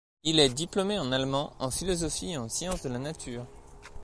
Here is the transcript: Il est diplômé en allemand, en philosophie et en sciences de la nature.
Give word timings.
Il 0.23 0.39
est 0.39 0.49
diplômé 0.49 0.97
en 0.97 1.11
allemand, 1.11 1.53
en 1.59 1.69
philosophie 1.69 2.31
et 2.31 2.37
en 2.37 2.49
sciences 2.49 2.81
de 2.81 2.89
la 2.89 2.97
nature. 2.97 3.45